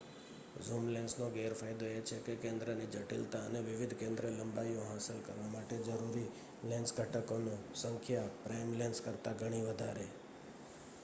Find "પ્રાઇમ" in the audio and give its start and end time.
8.43-8.69